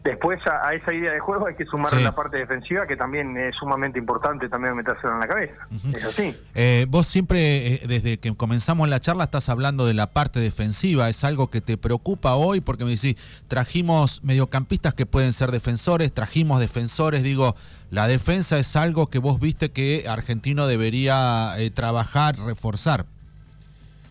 después 0.03 0.39
a, 0.47 0.73
esa 0.73 0.93
idea 0.93 1.11
de 1.11 1.19
juego 1.19 1.47
hay 1.47 1.55
que 1.55 1.65
sumar 1.65 1.93
la 1.93 2.11
parte 2.11 2.37
defensiva, 2.37 2.85
que 2.85 2.95
también 2.95 3.37
es 3.37 3.55
sumamente 3.55 3.97
importante 3.99 4.49
también 4.49 4.75
metérselo 4.75 5.13
en 5.13 5.19
la 5.19 5.27
cabeza. 5.27 5.67
Es 5.95 6.03
así. 6.03 6.35
Eh, 6.55 6.85
vos 6.89 7.07
siempre, 7.07 7.75
eh, 7.75 7.81
desde 7.87 8.19
que 8.19 8.35
comenzamos 8.35 8.89
la 8.89 8.99
charla, 8.99 9.25
estás 9.25 9.49
hablando 9.49 9.85
de 9.85 9.93
la 9.93 10.07
parte 10.07 10.39
defensiva. 10.39 11.09
¿Es 11.09 11.23
algo 11.23 11.49
que 11.49 11.61
te 11.61 11.77
preocupa 11.77 12.35
hoy? 12.35 12.61
Porque 12.61 12.83
me 12.83 12.91
decís, 12.91 13.15
trajimos 13.47 14.23
mediocampistas 14.23 14.93
que 14.93 15.05
pueden 15.05 15.33
ser 15.33 15.51
defensores, 15.51 16.13
trajimos 16.13 16.59
defensores, 16.59 17.23
digo, 17.23 17.55
la 17.89 18.07
defensa 18.07 18.57
es 18.57 18.75
algo 18.75 19.09
que 19.09 19.19
vos 19.19 19.39
viste 19.39 19.71
que 19.71 20.05
Argentino 20.07 20.67
debería 20.67 21.53
trabajar, 21.75 22.37
reforzar. 22.39 23.05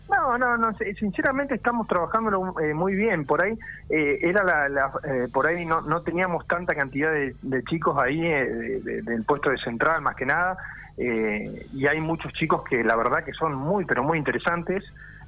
No, 0.09 0.37
no, 0.37 0.57
no, 0.57 0.73
sinceramente 0.99 1.55
estamos 1.55 1.87
trabajando 1.87 2.55
eh, 2.59 2.73
muy 2.73 2.95
bien. 2.95 3.25
Por 3.25 3.41
ahí 3.41 3.57
eh, 3.89 4.19
era 4.21 4.43
la, 4.43 4.91
eh, 5.03 5.27
por 5.31 5.47
ahí 5.47 5.65
no, 5.65 5.81
no 5.81 6.01
teníamos 6.01 6.45
tanta 6.47 6.75
cantidad 6.75 7.11
de, 7.11 7.63
chicos 7.63 7.97
ahí 7.97 8.19
del 8.21 9.23
puesto 9.25 9.49
de 9.49 9.57
central 9.57 10.01
más 10.01 10.15
que 10.15 10.25
nada 10.25 10.57
y 10.95 11.87
hay 11.87 11.99
muchos 12.01 12.31
chicos 12.33 12.63
que 12.69 12.83
la 12.83 12.95
verdad 12.95 13.23
que 13.23 13.33
son 13.33 13.55
muy 13.55 13.83
pero 13.85 14.03
muy 14.03 14.17
interesantes 14.17 14.83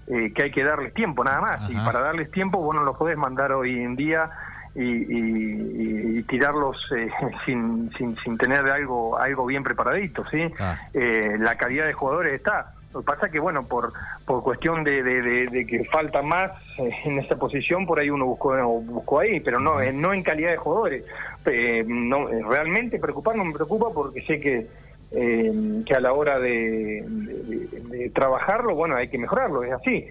que 0.05 0.44
hay 0.44 0.51
que 0.51 0.63
darles 0.63 0.94
tiempo 0.94 1.24
nada 1.24 1.41
más 1.41 1.70
y 1.72 1.75
para 1.77 2.01
darles 2.01 2.29
tiempo 2.29 2.60
vos 2.60 2.75
no 2.75 2.84
los 2.84 2.96
podés 2.96 3.17
mandar 3.17 3.51
hoy 3.51 3.82
en 3.82 3.96
día 3.96 4.29
y, 4.75 6.22
tirarlos 6.24 6.77
sin, 7.46 7.91
sin, 7.98 8.15
sin 8.17 8.38
tener 8.38 8.70
algo 8.70 9.17
algo 9.17 9.46
bien 9.48 9.63
preparadito, 9.63 10.24
¿sí? 10.25 10.53
Ah. 10.60 10.77
la 10.94 11.55
calidad 11.55 11.88
de 11.88 11.94
jugadores 11.94 12.34
está 12.34 12.75
lo 12.95 13.01
que 13.01 13.05
pasa 13.05 13.29
que, 13.29 13.39
bueno, 13.39 13.67
por, 13.67 13.91
por 14.25 14.41
cuestión 14.41 14.85
de, 14.85 15.03
de, 15.03 15.67
que 15.67 15.83
falta 15.83 16.21
más 16.21 16.51
eh, 16.77 16.89
en 17.03 17.19
esa 17.19 17.35
posición, 17.35 17.85
por 17.85 17.99
ahí 17.99 18.09
uno 18.09 18.25
buscó, 18.25 18.55
buscó 18.79 19.19
ahí, 19.19 19.41
pero 19.41 19.59
no, 19.59 19.81
eh, 19.81 19.91
no 19.91 20.13
en 20.13 20.23
calidad 20.23 20.51
de 20.51 20.57
jugadores. 20.57 21.03
Eh, 21.45 21.83
no, 21.85 22.27
realmente 22.27 22.97
preocupar 22.97 23.35
no 23.35 23.43
me 23.43 23.53
preocupa 23.53 23.89
porque 23.93 24.21
sé 24.21 24.39
que, 24.39 24.67
que 25.11 25.93
a 25.93 25.99
la 25.99 26.13
hora 26.13 26.39
de, 26.39 27.03
trabajarlo, 28.13 28.75
bueno, 28.75 28.95
hay 28.95 29.09
que 29.09 29.17
mejorarlo, 29.17 29.63
es 29.63 29.73
así. 29.73 30.05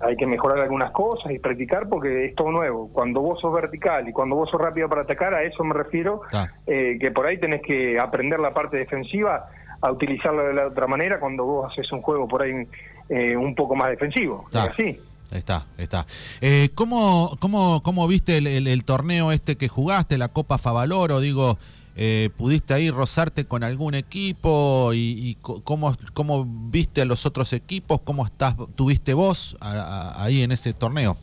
hay 0.00 0.16
que 0.16 0.26
mejorar 0.26 0.58
algunas 0.58 0.90
cosas 0.90 1.32
y 1.32 1.38
practicar 1.38 1.88
porque 1.88 2.26
es 2.26 2.34
todo 2.34 2.50
nuevo. 2.50 2.90
Cuando 2.92 3.20
vos 3.20 3.40
sos 3.40 3.54
vertical 3.54 4.08
y 4.08 4.12
cuando 4.12 4.34
vos 4.34 4.50
sos 4.50 4.60
rápido 4.60 4.88
para 4.88 5.02
atacar, 5.02 5.32
a 5.32 5.44
eso 5.44 5.62
me 5.62 5.74
refiero, 5.74 6.22
que 6.66 7.10
por 7.14 7.24
ahí 7.24 7.38
tenés 7.38 7.62
que 7.62 8.00
aprender 8.00 8.40
la 8.40 8.52
parte 8.52 8.78
defensiva 8.78 9.48
a 9.80 9.90
utilizarlo 9.90 10.44
de 10.44 10.54
la 10.54 10.68
otra 10.68 10.86
manera 10.86 11.20
cuando 11.20 11.44
vos 11.44 11.72
haces 11.72 11.90
un 11.92 12.02
juego 12.02 12.26
por 12.26 12.42
ahí 12.42 12.66
eh, 13.08 13.36
un 13.36 13.54
poco 13.54 13.74
más 13.74 13.90
defensivo. 13.90 14.44
Está. 14.46 14.64
Así. 14.64 14.98
Está, 15.30 15.66
está. 15.76 16.06
Eh, 16.40 16.70
¿cómo, 16.74 17.36
cómo, 17.40 17.82
¿Cómo 17.82 18.06
viste 18.06 18.38
el, 18.38 18.84
torneo 18.84 19.32
este 19.32 19.56
que 19.56 19.68
jugaste, 19.68 20.18
la 20.18 20.28
Copa 20.28 20.56
Favaloro? 20.56 21.20
Digo, 21.20 21.58
eh, 21.96 22.30
¿pudiste 22.36 22.74
ahí 22.74 22.90
rozarte 22.90 23.44
con 23.44 23.64
algún 23.64 23.94
equipo? 23.94 24.92
¿Y, 24.94 25.36
cómo, 25.40 25.94
cómo 26.14 26.46
viste 26.46 27.02
a 27.02 27.04
los 27.04 27.26
otros 27.26 27.52
equipos? 27.52 28.00
¿Cómo 28.02 28.24
estás, 28.24 28.54
tuviste 28.76 29.14
vos 29.14 29.56
ahí 29.60 30.42
en 30.42 30.52
ese 30.52 30.72
torneo? 30.72 31.16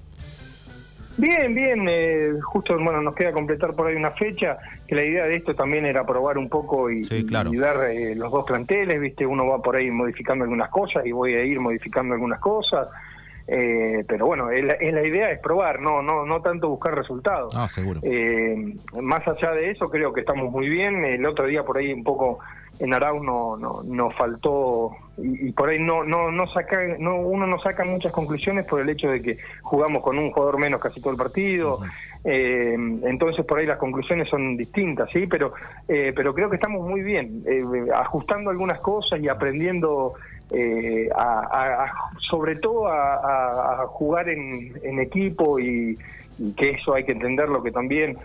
Bien, 1.15 1.53
bien, 1.53 1.87
eh, 1.87 2.31
justo 2.41 2.75
bueno 2.79 3.01
nos 3.01 3.13
queda 3.13 3.31
completar 3.31 3.73
por 3.73 3.87
ahí 3.87 3.95
una 3.95 4.11
fecha, 4.11 4.57
que 4.93 5.01
la 5.01 5.05
idea 5.05 5.25
de 5.25 5.35
esto 5.35 5.55
también 5.55 5.85
era 5.85 6.05
probar 6.05 6.37
un 6.37 6.49
poco 6.49 6.89
y, 6.91 7.01
ver 7.57 7.77
eh, 7.89 8.15
los 8.15 8.31
dos 8.31 8.45
planteles, 8.45 8.99
viste, 8.99 9.25
uno 9.25 9.47
va 9.47 9.61
por 9.61 9.75
ahí 9.75 9.89
modificando 9.89 10.43
algunas 10.43 10.69
cosas 10.69 11.05
y 11.05 11.11
voy 11.11 11.33
a 11.33 11.43
ir 11.43 11.59
modificando 11.59 12.13
algunas 12.13 12.39
cosas, 12.39 12.89
eh, 13.47 14.03
pero 14.07 14.27
bueno, 14.27 14.49
la, 14.51 15.07
idea 15.07 15.31
es 15.31 15.39
probar, 15.39 15.81
no 15.81 16.01
no 16.01 16.25
no 16.25 16.41
tanto 16.41 16.69
buscar 16.69 16.95
resultados. 16.95 17.53
Ah, 17.55 17.67
seguro. 17.67 18.01
más 19.01 19.27
allá 19.27 19.51
de 19.51 19.71
eso, 19.71 19.89
creo 19.89 20.13
que 20.13 20.21
estamos 20.21 20.51
muy 20.51 20.69
bien, 20.69 21.03
el 21.03 21.25
otro 21.25 21.45
día 21.47 21.63
por 21.63 21.77
ahí 21.77 21.91
un 21.91 22.03
poco 22.03 22.39
en 22.83 22.93
Arau 22.93 23.23
no, 23.23 23.55
no, 23.55 23.81
nos 23.83 24.13
faltó 24.15 24.91
y, 25.17 25.53
por 25.53 25.69
ahí 25.69 25.79
no 25.79 26.03
no 26.03 26.31
no 26.31 26.47
saca 26.47 26.97
no 26.99 27.15
uno 27.15 27.47
no 27.47 27.57
saca 27.59 27.85
muchas 27.85 28.11
conclusiones 28.11 28.65
por 28.65 28.81
el 28.81 28.89
hecho 28.89 29.07
de 29.07 29.21
que 29.21 29.37
jugamos 29.61 30.03
con 30.03 30.17
un 30.17 30.31
jugador 30.31 30.59
menos 30.59 30.81
casi 30.81 30.99
todo 30.99 31.11
el 31.11 31.17
partido. 31.17 31.79
Eh, 32.25 32.73
entonces 32.73 33.45
por 33.45 33.59
ahí 33.59 33.65
las 33.65 33.77
conclusiones 33.77 34.29
son 34.29 34.57
distintas 34.57 35.09
sí 35.11 35.27
pero 35.27 35.53
eh, 35.87 36.11
pero 36.15 36.33
creo 36.33 36.49
que 36.49 36.55
estamos 36.55 36.87
muy 36.87 37.01
bien 37.01 37.43
eh, 37.45 37.61
ajustando 37.93 38.49
algunas 38.49 38.79
cosas 38.81 39.19
y 39.21 39.29
aprendiendo 39.29 40.13
a, 41.15 41.91
sobre 42.29 42.57
todo 42.57 42.87
a, 42.87 43.85
jugar 43.87 44.29
en, 44.29 44.73
en 44.83 44.99
equipo 44.99 45.57
y, 45.57 45.97
y, 46.37 46.53
que 46.53 46.71
eso 46.71 46.93
hay 46.93 47.05
que 47.05 47.13
entenderlo 47.13 47.63
que 47.63 47.71
también 47.71 48.17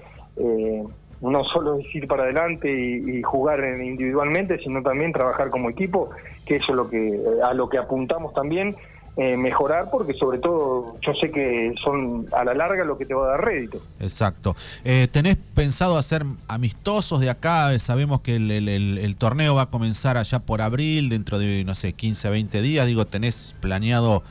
no 1.20 1.44
solo 1.44 1.78
es 1.78 1.94
ir 1.94 2.06
para 2.06 2.24
adelante 2.24 2.70
y, 2.70 3.22
jugar 3.22 3.60
individualmente, 3.82 4.58
sino 4.58 4.82
también 4.82 5.12
trabajar 5.12 5.50
como 5.50 5.70
equipo, 5.70 6.10
que 6.46 6.56
eso 6.56 6.70
es 6.70 6.76
lo 6.76 6.88
que 6.88 7.18
a 7.42 7.54
lo 7.54 7.68
que 7.68 7.78
apuntamos 7.78 8.32
también. 8.34 8.74
Eh, 9.20 9.36
mejorar 9.36 9.90
porque 9.90 10.14
sobre 10.14 10.38
todo 10.38 10.96
yo 11.00 11.12
sé 11.20 11.32
que 11.32 11.74
son 11.82 12.26
a 12.30 12.44
la 12.44 12.54
larga 12.54 12.84
lo 12.84 12.96
que 12.96 13.04
te 13.04 13.14
va 13.14 13.26
a 13.26 13.30
dar 13.30 13.44
rédito. 13.44 13.80
Exacto. 13.98 14.54
Eh, 14.84 15.08
¿Tenés 15.10 15.36
pensado 15.56 15.98
hacer 15.98 16.24
amistosos 16.46 17.20
de 17.20 17.28
acá? 17.28 17.76
Sabemos 17.80 18.20
que 18.20 18.36
el, 18.36 18.68
el, 18.68 19.16
torneo 19.16 19.56
va 19.56 19.62
a 19.62 19.66
comenzar 19.66 20.16
allá 20.18 20.38
por 20.38 20.62
abril, 20.62 21.08
dentro 21.08 21.40
de, 21.40 21.64
no 21.64 21.74
sé, 21.74 21.94
15, 21.94 22.30
20 22.30 22.62
días. 22.62 22.86
Digo, 22.86 23.06
¿tenés 23.06 23.56
planeado 23.60 24.22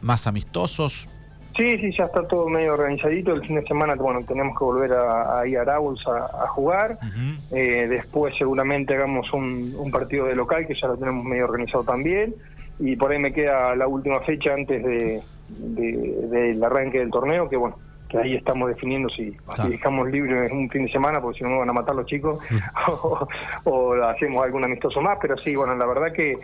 más 0.00 0.26
amistosos? 0.26 1.08
Sí, 1.56 1.76
sí, 1.78 1.92
ya 1.96 2.04
está 2.04 2.26
todo 2.26 2.48
medio 2.48 2.74
organizadito. 2.74 3.32
El 3.34 3.42
fin 3.42 3.56
de 3.56 3.66
semana, 3.66 3.94
bueno, 3.94 4.20
tenemos 4.26 4.56
que 4.58 4.64
volver 4.64 4.92
a, 4.92 5.46
ir 5.46 5.58
a 5.58 5.62
Arauls 5.62 6.02
a, 6.06 6.46
jugar. 6.48 6.98
Eh, 7.50 7.86
después 7.88 8.34
seguramente 8.38 8.94
hagamos 8.94 9.30
un, 9.32 9.90
partido 9.92 10.26
de 10.26 10.34
local, 10.34 10.66
que 10.66 10.74
ya 10.74 10.88
lo 10.88 10.96
tenemos 10.96 11.24
medio 11.24 11.44
organizado 11.44 11.84
también. 11.84 12.34
Y 12.78 12.96
por 12.96 13.12
ahí 13.12 13.18
me 13.18 13.32
queda 13.32 13.76
la 13.76 13.86
última 13.86 14.20
fecha 14.20 14.54
antes 14.54 14.82
de, 14.82 15.22
del 15.48 16.64
arranque 16.64 16.98
del 16.98 17.10
torneo, 17.10 17.48
que 17.48 17.56
bueno, 17.56 17.76
que 18.08 18.18
ahí 18.18 18.34
estamos 18.34 18.68
definiendo 18.68 19.10
si, 19.10 19.36
dejamos 19.68 20.10
libre 20.10 20.50
un 20.50 20.70
fin 20.70 20.86
de 20.86 20.92
semana, 20.92 21.20
porque 21.20 21.38
si 21.38 21.44
no 21.44 21.50
me 21.50 21.58
van 21.58 21.68
a 21.68 21.74
matar 21.74 21.94
los 21.94 22.06
chicos, 22.06 22.38
o, 22.88 23.28
o 23.64 23.94
hacemos 24.04 24.42
algún 24.42 24.64
amistoso 24.64 25.02
más. 25.02 25.18
Pero 25.20 25.36
sí, 25.36 25.54
bueno, 25.54 25.74
la 25.76 25.86
verdad 25.86 26.12
que 26.12 26.38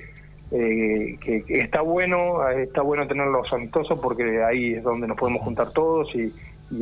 eh, 0.51 1.19
que, 1.21 1.45
está 1.49 1.83
bueno, 1.83 2.49
está 2.49 2.81
bueno 2.81 3.07
tenerlos 3.07 3.53
amistosos 3.53 3.99
porque 4.01 4.43
ahí 4.43 4.75
es 4.75 4.83
donde 4.83 5.07
nos 5.07 5.17
podemos 5.17 5.43
juntar 5.43 5.73
todos 5.73 6.09
y, 6.15 6.33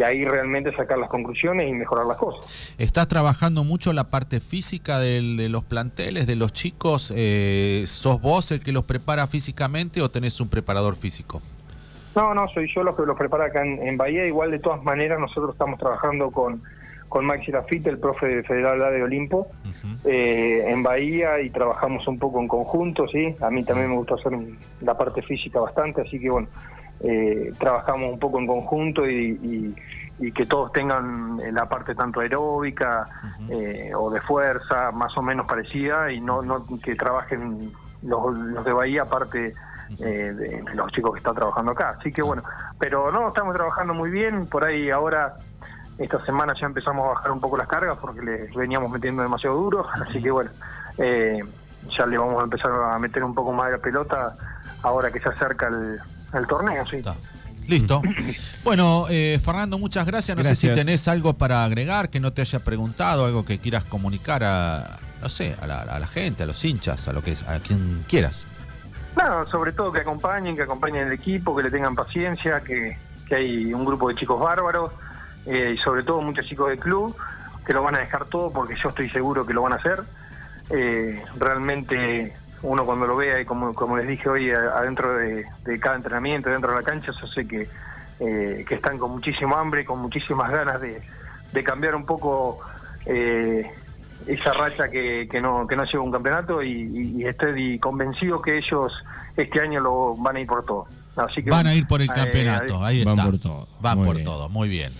ahí 0.05 0.25
realmente 0.25 0.75
sacar 0.75 0.99
las 0.99 1.09
conclusiones 1.09 1.69
y 1.69 1.73
mejorar 1.73 2.07
las 2.07 2.17
cosas. 2.17 2.75
¿Estás 2.77 3.07
trabajando 3.07 3.63
mucho 3.63 3.93
la 3.93 4.11
parte 4.11 4.41
física 4.41 4.99
de 4.99 5.49
los 5.49 5.63
planteles, 5.63 6.27
de 6.27 6.35
los 6.35 6.53
chicos? 6.53 7.13
Eh, 7.15 7.85
¿Sos 7.87 8.21
vos 8.21 8.51
el 8.51 8.61
que 8.61 8.73
los 8.73 8.85
prepara 8.85 9.29
físicamente 9.29 10.03
o 10.03 10.09
tenés 10.09 10.41
un 10.41 10.49
preparador 10.49 10.97
físico? 10.97 11.41
No, 12.17 12.35
no, 12.35 12.49
soy 12.49 12.69
yo 12.75 12.83
los 12.83 12.97
que 12.97 13.03
los 13.03 13.17
prepara 13.17 13.45
acá 13.45 13.65
en 13.65 13.97
Bahía. 13.97 14.27
Igual 14.27 14.51
de 14.51 14.59
todas 14.59 14.83
maneras 14.83 15.21
nosotros 15.21 15.53
estamos 15.53 15.79
trabajando 15.79 16.33
con 16.33 16.63
con 17.09 17.25
Maxi 17.25 17.53
Lafite, 17.53 17.91
el 17.91 17.99
profe 17.99 18.43
federal 18.43 18.79
de 18.79 19.03
Olimpo, 19.03 19.49
eh, 20.05 20.65
en 20.67 20.83
Bahía 20.83 21.41
y 21.41 21.51
trabajamos 21.51 22.07
un 22.09 22.19
poco 22.19 22.41
en 22.41 22.49
conjunto, 22.49 23.07
¿sí? 23.09 23.35
A 23.41 23.51
mí 23.51 23.63
también 23.65 23.91
me 23.91 23.97
gusta 23.97 24.15
hacer 24.15 24.33
la 24.81 24.97
parte 24.97 25.23
física 25.23 25.61
bastante, 25.61 26.03
así 26.03 26.19
que 26.19 26.31
bueno, 26.31 26.49
eh, 27.01 27.53
trabajamos 27.59 28.13
un 28.13 28.19
poco 28.19 28.39
en 28.39 28.47
conjunto 28.47 29.09
y, 29.09 29.75
que 30.35 30.47
todos 30.47 30.73
tengan 30.73 31.37
la 31.53 31.69
parte 31.69 31.95
tanto 31.95 32.21
aeróbica 32.21 33.07
eh, 33.51 33.93
o 33.95 34.11
de 34.11 34.19
fuerza 34.23 34.91
más 34.91 35.15
o 35.19 35.21
menos 35.21 35.47
parecida 35.47 36.11
y 36.11 36.23
no, 36.23 36.41
no 36.41 36.65
que 36.83 36.95
trabajen 36.95 37.71
los, 38.03 38.35
los 38.35 38.65
de 38.65 38.73
Bahía 38.73 39.03
aparte 39.03 39.53
de 39.99 40.65
los 40.75 40.91
chicos 40.93 41.13
que 41.13 41.19
están 41.19 41.35
trabajando 41.35 41.73
acá. 41.73 41.97
Así 42.01 42.11
que 42.11 42.23
bueno, 42.23 42.43
pero 42.79 43.13
no, 43.13 43.29
estamos 43.29 43.55
trabajando 43.55 43.93
muy 43.93 44.11
bien, 44.11 44.47
por 44.47 44.65
ahí 44.65 44.89
ahora 44.89 45.37
esta 45.99 46.25
semana 46.25 46.55
ya 46.59 46.67
empezamos 46.67 47.07
a 47.07 47.09
bajar 47.15 47.33
un 47.33 47.41
poco 47.41 47.57
las 47.57 47.69
cargas 47.69 47.97
porque 47.99 48.23
les 48.23 48.55
veníamos 48.55 48.91
metiendo 48.91 49.23
demasiado 49.23 49.57
duro, 49.57 49.87
así 50.09 50.23
que 50.23 50.31
bueno, 50.31 50.51
eh, 50.99 51.43
ya 51.97 52.07
le 52.07 52.19
vamos 52.19 52.41
a 52.41 52.45
empezar 52.45 52.71
a 52.73 52.99
meter 52.99 53.25
un 53.25 53.35
poco 53.35 53.53
más 53.53 53.67
de 53.67 53.73
la 53.73 53.79
pelota 53.79 54.35
ahora 54.83 55.11
que 55.11 55.21
se 55.21 55.29
acerca 55.29 55.69
el, 55.69 56.47
torneo, 56.47 56.85
sí. 56.87 57.03
Listo. 57.67 58.03
Bueno, 58.63 59.07
eh, 59.09 59.41
Fernando, 59.45 59.79
muchas 59.79 60.07
gracias. 60.07 60.37
No 60.37 60.45
sé 60.45 60.55
si 60.55 60.69
tenés 60.73 61.09
algo 61.09 61.33
para 61.35 61.65
agregar 61.65 62.11
que 62.11 62.21
no 62.21 62.33
te 62.33 62.43
haya 62.43 62.61
preguntado, 62.61 63.25
algo 63.25 63.45
que 63.45 63.59
quieras 63.59 63.85
comunicar 63.85 64.45
a, 64.45 64.99
no 65.21 65.29
sé, 65.29 65.57
a 65.61 65.67
la, 65.67 66.07
gente, 66.07 66.43
a 66.43 66.47
los 66.47 66.65
hinchas, 66.65 67.09
a 67.09 67.13
lo 67.13 67.23
que 67.23 67.37
a 67.49 67.59
quien 67.61 68.05
quieras. 68.09 68.47
No, 69.17 69.47
sobre 69.47 69.73
todo 69.73 69.91
que 69.91 70.01
acompañen, 70.01 70.55
que 70.55 70.63
acompañen 70.63 71.07
el 71.07 71.13
equipo, 71.13 71.57
que 71.57 71.63
le 71.63 71.71
tengan 71.71 71.95
paciencia, 71.95 72.61
que, 72.61 72.99
que 73.27 73.35
hay 73.35 73.73
un 73.73 73.85
grupo 73.85 74.09
de 74.09 74.15
chicos 74.15 74.39
bárbaros 74.39 74.93
eh, 75.47 75.75
y 75.77 75.79
sobre 75.79 76.03
todo 76.03 76.21
muchos 76.23 76.47
chicos 76.47 76.69
del 76.71 76.79
club 76.79 77.17
que 77.67 77.73
lo 77.73 77.83
van 77.83 77.97
a 77.97 77.99
dejar 77.99 78.27
todo 78.27 78.53
porque 78.53 78.77
yo 78.77 78.91
estoy 78.91 79.11
seguro 79.11 79.45
que 79.45 79.53
lo 79.53 79.63
van 79.63 79.73
a 79.73 79.77
hacer. 79.77 80.03
Eh, 80.71 81.23
realmente 81.39 82.35
uno 82.63 82.85
cuando 82.85 83.07
lo 83.07 83.17
vea 83.17 83.41
y 83.41 83.45
como, 83.45 83.75
como 83.75 83.97
les 83.97 84.07
dije 84.07 84.29
hoy 84.29 84.51
adentro 84.51 85.15
de, 85.15 85.45
cada 85.81 85.97
entrenamiento, 85.97 86.49
dentro 86.51 86.71
de 86.71 86.77
la 86.77 86.83
cancha, 86.83 87.13
yo 87.21 87.27
sé 87.27 87.47
que, 87.47 87.69
eh, 88.21 88.65
que 88.67 88.75
están 88.75 88.99
con 88.99 89.11
muchísimo 89.11 89.57
hambre, 89.57 89.85
con 89.85 90.01
muchísimas 90.01 90.51
ganas 90.51 90.81
de, 90.81 91.03
cambiar 91.65 91.95
un 91.95 92.05
poco 92.05 92.61
eh, 93.07 93.65
esa 94.27 94.53
racha 94.53 94.91
que, 94.91 95.27
que, 95.31 95.41
no, 95.41 95.67
que 95.67 95.75
no 95.75 95.85
lleva 95.85 96.05
un 96.05 96.13
campeonato 96.13 96.63
y, 96.63 97.25
estoy 97.25 97.79
convencido 97.79 98.43
que 98.43 98.59
ellos 98.59 98.93
este 99.37 99.61
año 99.61 99.81
lo 99.81 100.17
van 100.17 100.37
a 100.37 100.41
ir 100.41 100.47
por 100.47 100.65
todo. 100.65 100.87
Así 101.17 101.43
que, 101.43 101.51
van 101.51 101.67
a 101.67 101.75
ir 101.75 101.87
por 101.87 102.03
el 102.03 102.09
campeonato, 102.09 102.85
ahí, 102.85 102.99
está. 103.01 103.15
Van 103.15 103.31
por 103.31 103.39
todo. 103.39 103.69
Van 103.81 104.03
por 104.03 104.23
todo, 104.23 104.49
muy 104.51 104.69
bien. 104.69 104.93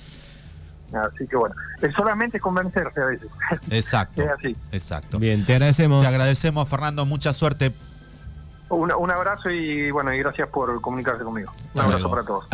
Así 0.93 1.27
que 1.27 1.37
bueno, 1.37 1.55
es 1.83 1.93
solamente 1.95 2.39
convencerse 2.41 3.01
a 3.01 3.07
veces. 3.07 3.29
Exacto. 3.71 4.23
Exacto. 4.73 5.19
Bien, 5.19 5.45
te 5.45 5.55
agradecemos. 5.55 6.03
Te 6.03 6.09
agradecemos, 6.09 6.69
Fernando, 6.69 7.05
mucha 7.07 7.33
suerte. 7.33 7.73
Un, 8.69 8.91
un 8.93 9.11
abrazo 9.11 9.51
y 9.51 9.91
bueno, 9.93 10.13
y 10.13 10.19
gracias 10.19 10.49
por 10.49 10.81
comunicarse 10.81 11.23
conmigo. 11.23 11.53
Un 11.75 11.81
abrazo 11.81 12.11
para 12.11 12.25
todos. 12.25 12.47